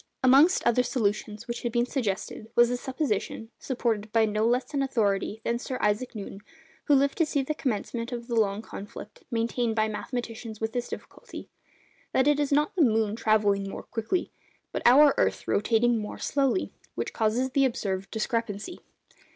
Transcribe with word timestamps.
Amongst 0.23 0.65
other 0.65 0.81
solutions 0.81 1.47
which 1.47 1.61
had 1.61 1.71
been 1.71 1.85
suggested, 1.85 2.49
was 2.55 2.69
the 2.69 2.77
supposition 2.77 3.51
(supported 3.59 4.11
by 4.11 4.25
no 4.25 4.47
less 4.47 4.73
an 4.73 4.81
authority 4.81 5.41
than 5.43 5.59
Sir 5.59 5.77
Isaac 5.79 6.15
Newton, 6.15 6.39
who 6.85 6.95
lived 6.95 7.19
to 7.19 7.25
see 7.27 7.43
the 7.43 7.53
commencement 7.53 8.11
of 8.11 8.27
the 8.27 8.33
long 8.33 8.63
conflict 8.63 9.23
maintained 9.29 9.75
by 9.75 9.87
mathematicians 9.87 10.59
with 10.59 10.73
this 10.73 10.87
difficulty), 10.89 11.49
that 12.13 12.27
it 12.27 12.39
is 12.39 12.51
not 12.51 12.75
the 12.75 12.81
moon 12.81 13.15
travelling 13.15 13.69
more 13.69 13.83
quickly, 13.83 14.31
but 14.71 14.81
our 14.87 15.13
earth 15.19 15.47
rotating 15.47 15.99
more 15.99 16.17
slowly, 16.17 16.71
which 16.95 17.13
causes 17.13 17.51
the 17.51 17.63
observed 17.65 18.09
discrepancy. 18.09 18.79